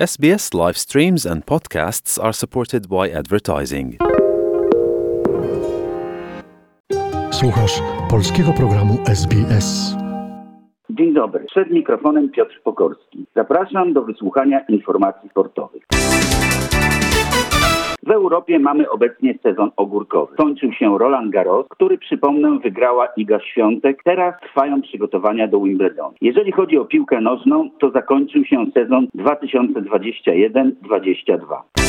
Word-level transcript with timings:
SBS 0.00 0.54
live 0.54 0.78
streams 0.78 1.26
and 1.26 1.44
podcasts 1.44 2.18
are 2.18 2.32
supported 2.32 2.88
by 2.88 3.10
advertising. 3.10 3.96
Słuchasz 7.30 7.82
polskiego 8.10 8.52
programu 8.52 8.98
SBS. 9.06 9.96
Dzień 10.90 11.14
dobry. 11.14 11.44
Przed 11.44 11.70
mikrofonem 11.70 12.30
Piotr 12.30 12.60
Pokorski. 12.64 13.26
Zapraszam 13.36 13.92
do 13.92 14.02
wysłuchania 14.02 14.60
informacji 14.68 15.28
sportowych. 15.28 15.82
W 18.02 18.10
Europie 18.10 18.58
mamy 18.58 18.90
obecnie 18.90 19.34
sezon 19.42 19.70
ogórkowy. 19.76 20.36
Kończył 20.36 20.72
się 20.72 20.98
Roland 20.98 21.32
Garros, 21.32 21.66
który 21.68 21.98
przypomnę 21.98 22.58
wygrała 22.58 23.06
Iga 23.16 23.40
Świątek. 23.40 24.02
Teraz 24.04 24.34
trwają 24.40 24.82
przygotowania 24.82 25.48
do 25.48 25.60
Wimbledonu. 25.60 26.14
Jeżeli 26.20 26.52
chodzi 26.52 26.78
o 26.78 26.84
piłkę 26.84 27.20
nożną, 27.20 27.70
to 27.80 27.90
zakończył 27.90 28.44
się 28.44 28.66
sezon 28.74 29.06
2021-22. 29.16 31.79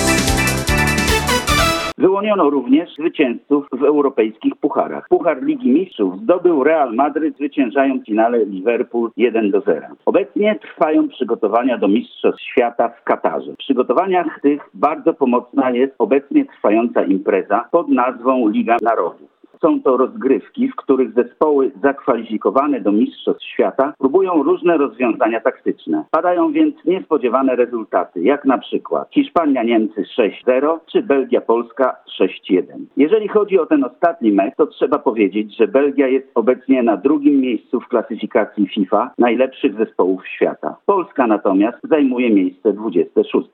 Wyłoniono 1.97 2.49
również 2.49 2.89
zwycięzców 2.99 3.65
w 3.71 3.83
europejskich 3.83 4.55
pucharach. 4.55 5.07
Puchar 5.09 5.43
Ligi 5.43 5.71
Mistrzów 5.71 6.19
zdobył 6.21 6.63
Real 6.63 6.93
Madryt, 6.95 7.35
zwyciężając 7.35 8.03
w 8.03 8.05
finale 8.05 8.45
Liverpool 8.45 9.11
1 9.17 9.51
do 9.51 9.61
0. 9.61 9.87
Obecnie 10.05 10.59
trwają 10.61 11.09
przygotowania 11.09 11.77
do 11.77 11.87
Mistrzostw 11.87 12.41
Świata 12.41 12.89
w 12.89 13.03
Katarze. 13.03 13.53
W 13.53 13.57
przygotowaniach 13.57 14.39
tych 14.41 14.69
bardzo 14.73 15.13
pomocna 15.13 15.71
jest 15.71 15.93
obecnie 15.99 16.45
trwająca 16.45 17.03
impreza 17.03 17.65
pod 17.71 17.89
nazwą 17.89 18.47
Liga 18.47 18.77
Narodów. 18.81 19.40
Są 19.61 19.81
to 19.81 19.97
rozgrywki, 19.97 20.69
w 20.69 20.75
których 20.75 21.13
zespoły 21.13 21.71
zakwalifikowane 21.83 22.81
do 22.81 22.91
Mistrzostw 22.91 23.43
Świata 23.43 23.93
próbują 23.97 24.43
różne 24.43 24.77
rozwiązania 24.77 25.41
taktyczne. 25.41 26.05
Padają 26.11 26.51
więc 26.51 26.75
niespodziewane 26.85 27.55
rezultaty, 27.55 28.21
jak 28.23 28.45
na 28.45 28.57
przykład 28.57 29.11
Hiszpania-Niemcy 29.11 30.03
6-0 30.47 30.79
czy 30.91 31.03
Belgia-Polska 31.03 31.95
6-1. 32.21 32.63
Jeżeli 32.97 33.27
chodzi 33.27 33.59
o 33.59 33.65
ten 33.65 33.83
ostatni 33.83 34.31
mecz, 34.31 34.55
to 34.57 34.67
trzeba 34.67 34.99
powiedzieć, 34.99 35.57
że 35.57 35.67
Belgia 35.67 36.07
jest 36.07 36.27
obecnie 36.35 36.83
na 36.83 36.97
drugim 36.97 37.41
miejscu 37.41 37.79
w 37.79 37.87
klasyfikacji 37.87 38.67
FIFA 38.67 39.11
najlepszych 39.17 39.77
zespołów 39.77 40.27
świata. 40.27 40.75
Polska 40.85 41.27
natomiast 41.27 41.77
zajmuje 41.83 42.29
miejsce 42.29 42.73
26. 42.73 43.49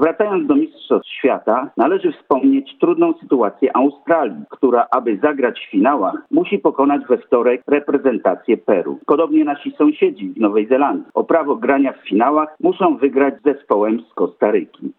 Wracając 0.00 0.46
do 0.46 0.54
Mistrzostw 0.54 1.08
Świata, 1.08 1.70
należy 1.76 2.12
wspomnieć 2.12 2.78
trudną 2.78 3.12
sytuację 3.20 3.76
Australii, 3.76 4.44
która, 4.50 4.86
aby 4.90 5.18
zagrać 5.22 5.60
w 5.60 5.70
finałach, 5.70 6.14
musi 6.30 6.58
pokonać 6.58 7.02
we 7.08 7.18
wtorek 7.18 7.62
reprezentację 7.66 8.56
Peru. 8.56 8.98
Podobnie 9.06 9.44
nasi 9.44 9.74
sąsiedzi 9.78 10.28
w 10.28 10.40
Nowej 10.40 10.66
Zelandii. 10.66 11.06
O 11.14 11.24
prawo 11.24 11.56
grania 11.56 11.92
w 11.92 12.08
finałach 12.08 12.56
muszą 12.60 12.96
wygrać 12.96 13.34
z 13.40 13.42
zespołem 13.44 14.00
z 14.10 14.14
Kostaryki. 14.14 14.92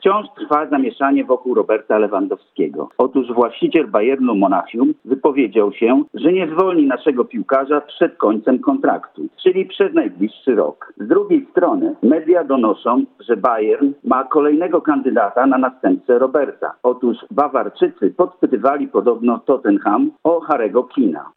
Wciąż 0.00 0.26
trwa 0.36 0.66
zamieszanie 0.66 1.24
wokół 1.24 1.54
Roberta 1.54 1.98
Lewandowskiego. 1.98 2.88
Otóż 2.98 3.32
właściciel 3.32 3.86
Bayernu 3.88 4.34
Monachium 4.34 4.94
wypowiedział 5.04 5.72
się, 5.72 6.02
że 6.14 6.32
nie 6.32 6.48
zwolni 6.48 6.86
naszego 6.86 7.24
piłkarza 7.24 7.80
przed 7.80 8.16
końcem 8.16 8.58
kontraktu, 8.58 9.28
czyli 9.42 9.66
przez 9.66 9.94
najbliższy 9.94 10.54
rok. 10.54 10.92
Z 11.00 11.08
drugiej 11.08 11.46
strony 11.50 11.94
media 12.02 12.44
donoszą, 12.44 13.04
że 13.28 13.36
Bayern 13.36 13.92
ma 14.04 14.24
kolejnego 14.24 14.80
kandydata 14.80 15.46
na 15.46 15.58
następcę 15.58 16.18
Roberta. 16.18 16.74
Otóż 16.82 17.16
Bawarczycy 17.30 18.10
podpytywali 18.16 18.88
podobno 18.88 19.38
Tottenham 19.38 20.10
o 20.24 20.40
Harego 20.40 20.84
Kina. 20.84 21.30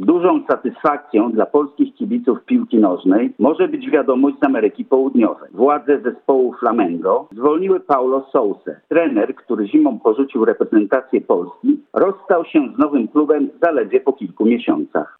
Dużą 0.00 0.42
satysfakcją 0.50 1.32
dla 1.32 1.46
polskich 1.46 1.94
kibiców 1.94 2.44
piłki 2.44 2.78
nożnej 2.78 3.34
może 3.38 3.68
być 3.68 3.90
wiadomość 3.90 4.36
z 4.42 4.46
Ameryki 4.46 4.84
Południowej. 4.84 5.50
Władze 5.54 6.00
zespołu 6.00 6.54
Flamengo 6.60 7.28
zwolniły 7.32 7.80
Paulo 7.80 8.26
Sousę. 8.32 8.80
Trener, 8.88 9.34
który 9.34 9.68
zimą 9.68 9.98
porzucił 9.98 10.44
reprezentację 10.44 11.20
Polski, 11.20 11.80
rozstał 11.92 12.44
się 12.44 12.72
z 12.74 12.78
nowym 12.78 13.08
klubem 13.08 13.48
zaledwie 13.62 14.00
po 14.00 14.12
kilku 14.12 14.46
miesiącach. 14.46 15.18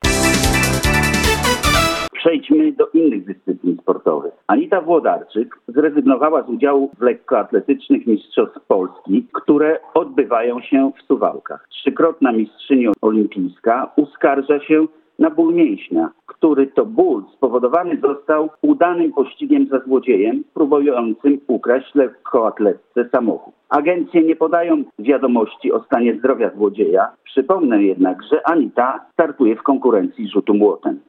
Przejdźmy 2.20 2.72
do 2.72 2.86
innych 2.86 3.24
dyscyplin 3.24 3.76
sportowych. 3.76 4.32
Anita 4.46 4.80
Włodarczyk 4.80 5.58
zrezygnowała 5.68 6.42
z 6.42 6.48
udziału 6.48 6.90
w 6.98 7.02
lekkoatletycznych 7.02 8.06
mistrzostw 8.06 8.60
Polski, 8.68 9.26
które 9.32 9.80
odbywają 9.94 10.60
się 10.60 10.92
w 10.98 11.02
Suwałkach. 11.06 11.66
Trzykrotna 11.70 12.32
mistrzyni 12.32 12.86
olimpijska 13.02 13.92
uskarża 13.96 14.60
się 14.60 14.86
na 15.18 15.30
ból 15.30 15.54
mięśnia, 15.54 16.10
który 16.26 16.66
to 16.66 16.86
ból 16.86 17.24
spowodowany 17.36 18.00
został 18.00 18.50
udanym 18.62 19.12
pościgiem 19.12 19.66
za 19.66 19.80
złodziejem 19.80 20.44
próbującym 20.54 21.40
ukraść 21.46 21.94
lekkoatletce 21.94 23.08
samochód. 23.12 23.54
Agencje 23.68 24.22
nie 24.22 24.36
podają 24.36 24.84
wiadomości 24.98 25.72
o 25.72 25.82
stanie 25.84 26.18
zdrowia 26.18 26.50
złodzieja. 26.56 27.10
Przypomnę 27.24 27.82
jednak, 27.82 28.18
że 28.32 28.48
Anita 28.48 29.00
startuje 29.12 29.56
w 29.56 29.62
konkurencji 29.62 30.28
rzutu 30.28 30.54
młotem. 30.54 31.00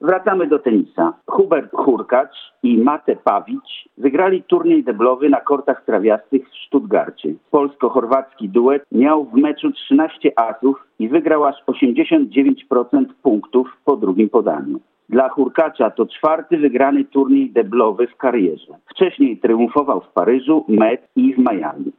Wracamy 0.00 0.46
do 0.46 0.58
tenisa. 0.58 1.12
Hubert 1.26 1.70
Hurkacz 1.72 2.52
i 2.62 2.78
Mate 2.78 3.16
Pawić 3.16 3.88
wygrali 3.98 4.42
turniej 4.42 4.84
deblowy 4.84 5.28
na 5.28 5.40
kortach 5.40 5.84
trawiastych 5.84 6.48
w 6.48 6.66
Stuttgarcie. 6.66 7.34
Polsko-chorwacki 7.50 8.48
duet 8.48 8.84
miał 8.92 9.24
w 9.24 9.34
meczu 9.34 9.72
13 9.72 10.32
asów 10.36 10.76
i 10.98 11.08
wygrał 11.08 11.44
aż 11.44 11.56
89% 11.66 13.04
punktów 13.22 13.68
po 13.84 13.96
drugim 13.96 14.28
podaniu. 14.28 14.80
Dla 15.08 15.28
Hurkacza 15.28 15.90
to 15.90 16.06
czwarty 16.06 16.58
wygrany 16.58 17.04
turniej 17.04 17.50
deblowy 17.50 18.06
w 18.06 18.16
karierze. 18.16 18.74
Wcześniej 18.90 19.38
triumfował 19.38 20.00
w 20.00 20.12
Paryżu, 20.12 20.64
Met 20.68 21.08
i 21.16 21.34
w 21.34 21.38
Miami. 21.38 21.92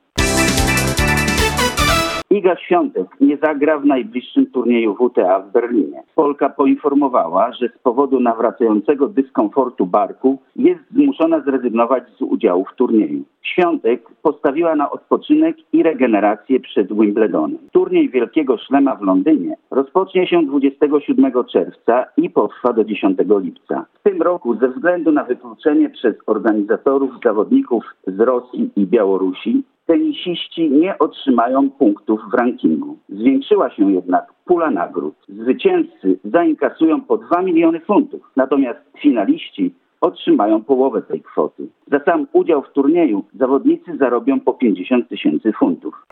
Iga 2.32 2.56
Świątek 2.56 3.08
nie 3.22 3.38
zagra 3.38 3.80
w 3.80 3.86
najbliższym 3.86 4.46
turnieju 4.46 4.96
WTA 4.96 5.40
w 5.40 5.52
Berlinie. 5.52 6.04
Polka 6.16 6.50
poinformowała, 6.50 7.52
że 7.52 7.70
z 7.70 7.78
powodu 7.84 8.20
nawracającego 8.20 9.08
dyskomfortu 9.08 9.86
barku 9.86 10.40
jest 10.56 10.80
zmuszona 10.92 11.40
zrezygnować 11.40 12.04
z 12.18 12.22
udziału 12.22 12.66
w 12.66 12.76
turnieju. 12.76 13.24
Świątek 13.42 14.02
postawiła 14.22 14.76
na 14.76 14.92
odpoczynek 14.92 15.56
i 15.74 15.84
regenerację 15.84 16.60
przed 16.60 16.94
Wimbledonem. 16.94 17.58
Turniej 17.72 18.10
Wielkiego 18.10 18.58
Szlema 18.58 18.96
w 18.96 19.02
Londynie 19.02 19.56
rozpocznie 19.72 20.28
się 20.28 20.46
27 20.46 21.32
czerwca 21.52 22.06
i 22.18 22.30
potrwa 22.30 22.74
do 22.74 22.84
10 22.84 23.18
lipca. 23.42 23.86
W 23.94 24.04
tym 24.04 24.22
roku 24.22 24.56
ze 24.56 24.70
względu 24.70 25.12
na 25.12 25.24
wykluczenie 25.24 25.90
przez 25.90 26.16
organizatorów 26.26 27.12
zawodników 27.26 27.84
z 28.08 28.20
Rosji 28.20 28.70
i 28.76 28.88
Białorusi 28.88 29.64
tenisiści 29.92 30.72
nie 30.72 31.00
otrzymają 31.00 31.70
punktów 31.70 32.20
w 32.32 32.34
rankingu. 32.34 32.98
Zwiększyła 33.10 33.70
się 33.70 33.92
jednak 33.92 34.34
pula 34.46 34.72
nagród. 34.72 35.16
Zwycięzcy 35.30 36.20
zainkasują 36.24 37.02
po 37.02 37.18
2 37.18 37.42
miliony 37.42 37.80
funtów, 37.80 38.22
natomiast 38.36 38.80
finaliści 39.00 39.74
otrzymają 40.02 40.64
połowę 40.64 41.02
tej 41.02 41.22
kwoty. 41.22 41.68
Za 41.92 42.00
sam 42.00 42.28
udział 42.34 42.62
w 42.62 42.74
turnieju 42.74 43.24
zawodnicy 43.40 43.98
zarobią 43.98 44.40
po 44.40 44.54
50 44.54 45.10
tysięcy 45.10 45.54
funtów. 45.54 46.06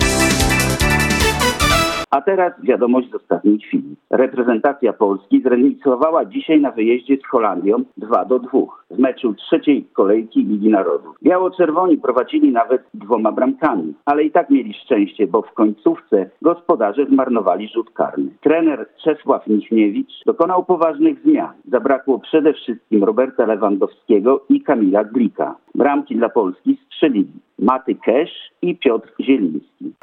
A 2.11 2.21
teraz 2.21 2.53
wiadomość 2.63 3.09
z 3.11 3.15
ostatniej 3.15 3.59
chwili. 3.59 3.95
Reprezentacja 4.09 4.93
Polski 4.93 5.41
zremisowała 5.41 6.25
dzisiaj 6.25 6.61
na 6.61 6.71
wyjeździe 6.71 7.17
z 7.17 7.25
Holandią 7.25 7.83
2 7.97 8.25
do 8.25 8.39
2 8.39 8.49
w 8.91 8.99
meczu 8.99 9.33
trzeciej 9.33 9.85
kolejki 9.93 10.43
Ligi 10.43 10.69
Narodów. 10.69 11.15
Biało-czerwoni 11.23 11.97
prowadzili 11.97 12.51
nawet 12.51 12.83
dwoma 12.93 13.31
bramkami, 13.31 13.93
ale 14.05 14.23
i 14.23 14.31
tak 14.31 14.49
mieli 14.49 14.73
szczęście, 14.73 15.27
bo 15.27 15.41
w 15.41 15.53
końcówce 15.53 16.29
gospodarze 16.41 17.05
zmarnowali 17.05 17.67
rzut 17.67 17.91
karny. 17.91 18.29
Trener 18.41 18.87
Czesław 19.03 19.47
Michniewicz 19.47 20.11
dokonał 20.25 20.65
poważnych 20.65 21.21
zmian. 21.25 21.53
Zabrakło 21.71 22.19
przede 22.19 22.53
wszystkim 22.53 23.03
Roberta 23.03 23.45
Lewandowskiego 23.45 24.45
i 24.49 24.61
Kamila 24.61 25.03
Glika. 25.03 25.55
Bramki 25.75 26.15
dla 26.15 26.29
Polski 26.29 26.77
strzelili 26.85 27.33
Maty 27.59 27.95
Kesz 27.95 28.51
i 28.61 28.75
Piotr 28.75 29.13
Zieliński. 29.19 29.93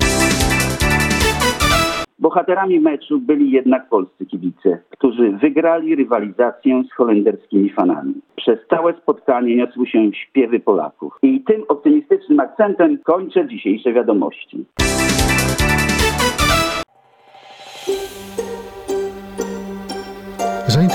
Bohaterami 2.19 2.81
meczu 2.81 3.21
byli 3.21 3.51
jednak 3.51 3.89
polscy 3.89 4.27
kibice, 4.27 4.79
którzy 4.91 5.33
wygrali 5.33 5.95
rywalizację 5.97 6.83
z 6.91 6.93
holenderskimi 6.93 7.71
fanami. 7.71 8.15
Przez 8.37 8.59
całe 8.71 8.95
spotkanie 8.95 9.57
niosły 9.57 9.87
się 9.87 10.13
śpiewy 10.15 10.61
Polaków. 10.61 11.19
I 11.23 11.45
tym 11.45 11.65
optymistycznym 11.69 12.41
akcentem 12.41 12.99
kończę 13.05 13.49
dzisiejsze 13.49 13.93
wiadomości. 13.93 14.65